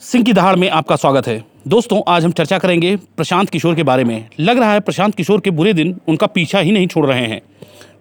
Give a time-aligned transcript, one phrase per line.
[0.00, 3.82] सिंह की दहाड़ में आपका स्वागत है। दोस्तों, आज हम चर्चा करेंगे प्रशांत किशोर के
[3.82, 7.06] बारे में। लग रहा है प्रशांत किशोर के बुरे दिन उनका पीछा ही नहीं छोड़
[7.06, 7.40] रहे हैं।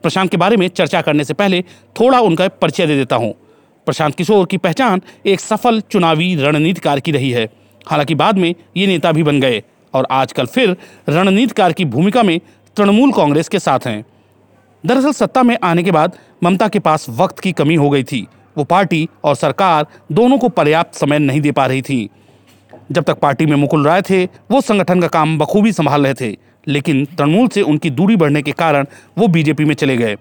[0.03, 1.61] प्रशांत के बारे में चर्चा करने से पहले
[1.99, 3.33] थोड़ा उनका परिचय दे देता हूँ।
[3.85, 7.49] प्रशांत किशोर की पहचान एक सफल चुनावी रणनीतिकार की रही है।
[7.87, 10.77] हालाँकि बाद में ये नेता भी बन गए और आजकल फिर
[11.09, 12.39] रणनीतिकार की भूमिका में
[12.77, 14.05] तृणमूल कांग्रेस के साथ हैं।
[14.85, 18.27] दरअसल सत्ता में आने के बाद ममता के पास वक्त की कमी हो गई थी।
[18.57, 22.09] वो पार्टी और सरकार दोनों को पर्याप्त समय नहीं दे पा रही थी।
[22.91, 26.37] जब तक पार्टी में मुकुल राय थे, वो संगठन का काम बखूबी संभाल रहे थे,
[26.67, 28.85] लेकिन तृणमूल से उनकी दूरी बढ़ने के कारण
[29.17, 30.15] वो बीजेपी में चले गए।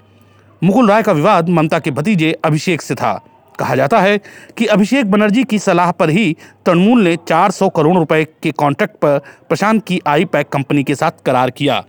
[0.63, 3.21] मुकुल राय का विवाद ममता के भतीजे अभिषेक से था।
[3.59, 4.19] कहा जाता है
[4.59, 9.19] कि अभिषेक बनर्जी की सलाह पर ही तृणमूल ने 400 करोड़ रुपए के कॉन्ट्रैक्ट पर
[9.49, 11.85] प्रशांत की आई पैक कंपनी के साथ करार किया।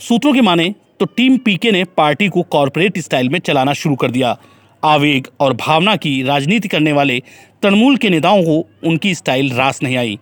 [0.00, 4.10] सूत्रों की माने तो टीम पीके ने पार्टी को कॉरपोरेट स्टाइल में चलाना शुरू कर
[4.10, 4.36] दिया।
[4.82, 7.18] आवेग और भावना की राजनीति करने वाले
[7.62, 10.18] तृणमूल के नेताओं को उनकी स्टाइल रास नहीं आई।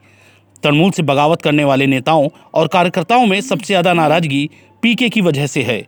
[0.63, 4.49] तृणमूल से बगावत करने वाले नेताओं और कार्यकर्ताओं में सबसे ज़्यादा नाराज़गी
[4.83, 5.85] पीके की वजह से है।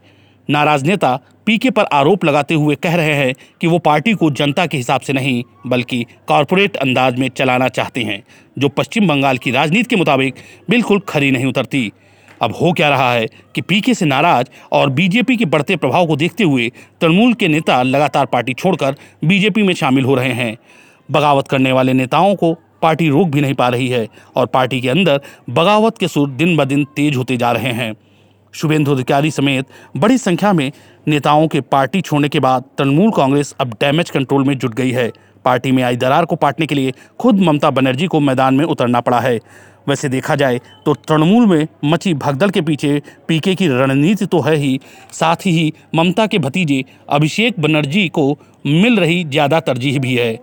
[0.48, 4.66] नाराज़ नेता पीके पर आरोप लगाते हुए कह रहे हैं कि वो पार्टी को जनता
[4.66, 8.22] के हिसाब से नहीं, बल्कि कॉरपोरेट अंदाज में चलाना चाहते हैं,
[8.56, 10.34] जो पश्चिम बंगाल की राजनीति के मुताबिक
[10.70, 11.91] बिल्कुल खरी नहीं उतरती।
[12.42, 16.16] अब हो क्या रहा है कि पीके से नाराज़ और बीजेपी के बढ़ते प्रभाव को
[16.16, 20.56] देखते हुए तृणमूल के नेता लगातार पार्टी छोड़कर बीजेपी में शामिल हो रहे हैं।
[21.10, 24.88] बगावत करने वाले नेताओं को पार्टी रोक भी नहीं पा रही है और पार्टी के
[24.88, 25.20] अंदर
[25.50, 27.94] बगावत के सुर दिन ब दिन तेज होते जा रहे हैं।
[28.54, 30.70] शुभेंदु अधिकारी समेत बड़ी संख्या में
[31.08, 35.10] नेताओं के पार्टी छोड़ने के बाद तृणमूल कांग्रेस अब डैमेज कंट्रोल में जुट गई है।
[35.44, 39.00] पार्टी में आई दरार को पाटने के लिए खुद ममता बनर्जी को मैदान में उतरना
[39.00, 39.38] पड़ा है।
[39.88, 44.54] वैसे देखा जाए तो तृणमूल में मची भगदड़ के पीछे पीके की रणनीति तो है
[44.56, 44.78] ही।
[45.12, 48.30] साथ ही ममता के भतीजे अभिषेक बनर्जी को
[48.66, 50.38] मिल रही ज़्यादा तरजीह भी है।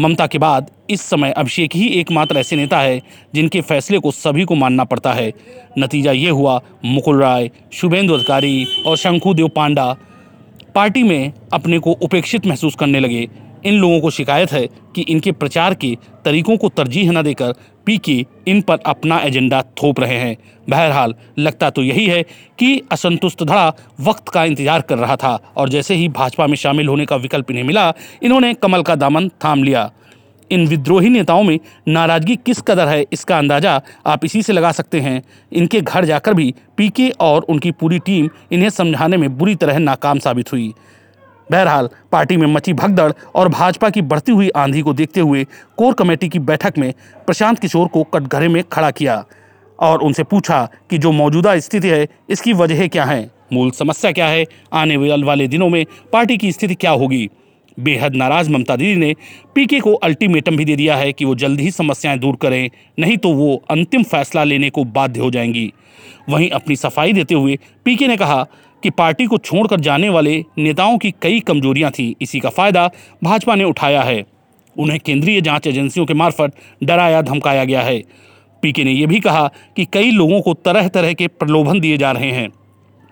[0.00, 3.00] ममता के बाद इस समय अभिषेक ही एकमात्र ऐसे नेता है
[3.34, 5.32] जिनके फैसले को सभी को मानना पड़ता है।
[5.78, 9.92] नतीजा ये हुआ, मुकुल राय, शुभेंदु अधिकारी और शंकुदेव पांडा।
[10.74, 13.26] पार्टी में अपने को उपेक्षित महसूस करने लगे।
[13.64, 17.52] इन लोगों को शिकायत है कि इनके प्रचार के तरीकों को तरजीह न देकर
[17.86, 20.36] पीके इन पर अपना एजेंडा थोप रहे हैं।
[20.68, 22.22] बहरहाल, लगता तो यही है
[22.58, 23.68] कि असंतुष्ट धड़ा
[24.00, 27.50] वक्त का इंतज़ार कर रहा था और जैसे ही भाजपा में शामिल होने का विकल्प
[27.50, 27.92] इन्हें मिला,
[28.22, 29.90] इन्होंने कमल का दामन थाम लिया।
[30.50, 31.58] इन विद्रोही नेताओं में
[31.88, 36.34] नाराज़गी किस कदर है इसका अंदाज़ा आप इसी से लगा सकते हैं। इनके घर जाकर
[36.34, 40.72] भी पीके और उनकी पूरी टीम इन्हें समझाने में बुरी तरह नाकाम साबित हुई।
[41.48, 45.44] बहरहाल, पार्टी में मची भगदड़ और भाजपा की बढ़ती हुई आंधी को देखते हुए
[45.76, 46.92] कोर कमेटी की बैठक में
[47.26, 49.24] प्रशांत किशोर को कटघरे में खड़ा किया
[49.78, 53.30] और उनसे पूछा कि जो मौजूदा स्थिति है, इसकी वजह क्या है?
[53.52, 54.44] मूल समस्या क्या है?
[54.72, 57.28] आने वाले दिनों में पार्टी की स्थिति क्या होगी?
[57.80, 59.14] बेहद नाराज़ ममता दीदी ने
[59.54, 63.16] पीके को अल्टीमेटम भी दे दिया है कि वो जल्द ही समस्याएँ दूर करें, नहीं
[63.16, 65.72] तो वो अंतिम फैसला लेने को बाध्य हो जाएँगी।
[66.28, 68.46] वहीं अपनी सफ़ाई देते हुए पीके ने कहा
[68.84, 72.90] कि पार्टी को छोड़कर जाने वाले नेताओं की कई कमजोरियाँ थी। इसी का फ़ायदा
[73.24, 74.24] भाजपा ने उठाया है।
[74.76, 76.52] उन्हें केंद्रीय जाँच एजेंसियों के मार्फत
[76.84, 78.02] डराया, धमकाया गया है।
[78.62, 79.46] पीके ने यह भी कहा
[79.76, 82.48] कि कई लोगों को तरह तरह के प्रलोभन दिए जा रहे हैं।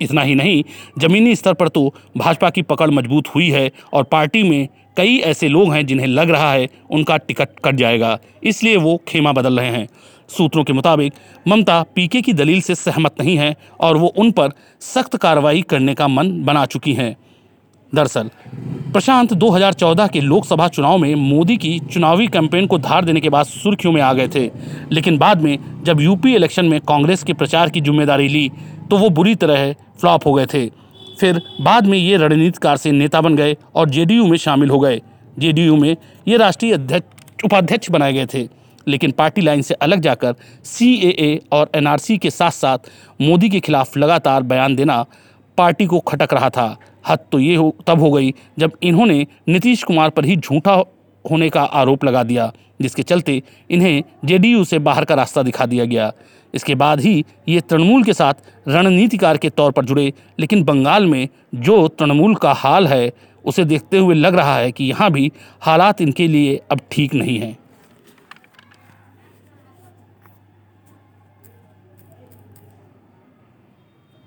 [0.01, 0.63] इतना ही नहीं,
[0.99, 5.49] जमीनी स्तर पर तो भाजपा की पकड़ मज़बूत हुई है और पार्टी में कई ऐसे
[5.49, 9.71] लोग हैं जिन्हें लग रहा है उनका टिकट कट जाएगा। इसलिए वो खेमा बदल रहे
[9.71, 9.89] हैं।
[10.37, 11.13] सूत्रों के मुताबिक,
[11.49, 14.49] ममता पीके की दलील से सहमत नहीं है और वो उन पर
[14.81, 17.17] सख्त कार्रवाई करने का मन बना चुकी हैं।
[17.95, 18.31] दरअसल,
[18.93, 23.47] प्रशांत 2014 के लोकसभा चुनाव में मोदी की चुनावी कैंपेन को धार देने के बाद
[23.47, 24.51] सुर्खियों में आ गए थे।
[24.93, 28.51] लेकिन बाद में, जब यूपी इलेक्शन में कांग्रेस के प्रचार की ज़िम्मेदारी ली
[28.91, 30.67] तो वो बुरी तरह फ्लॉप हो गए थे।
[31.21, 35.01] फिर बाद में ये रणनीतिकार से नेता बन गए और जेडीयू में शामिल हो गए।
[35.39, 35.97] जेडीयू में
[36.29, 40.35] ये राष्ट्रीय अध्यक्ष, उपाध्यक्ष बनाए गए थे। लेकिन पार्टी लाइन से अलग जाकर
[40.65, 45.05] सी और एनआरसी के साथ साथ मोदी के खिलाफ लगातार बयान देना
[45.59, 46.77] पार्टी को खटक रहा था।
[47.09, 50.83] हद तो ये हो, तब हो गई जब इन्होंने नीतीश कुमार पर ही झूठा
[51.25, 55.85] होने का आरोप लगा दिया, जिसके चलते इन्हें जेडीयू से बाहर का रास्ता दिखा दिया
[55.85, 56.13] गया।
[56.55, 58.35] इसके बाद ही ये तृणमूल के साथ
[58.69, 63.13] रणनीतिकार के तौर पर जुड़े, लेकिन बंगाल में जो तृणमूल का हाल है,
[63.45, 65.31] उसे देखते हुए लग रहा है कि यहाँ भी
[65.61, 67.57] हालात इनके लिए अब ठीक नहीं हैं।